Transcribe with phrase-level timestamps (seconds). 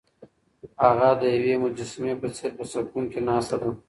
[0.83, 3.69] هغه د یوې مجسمې په څېر په سکون کې ناسته ده.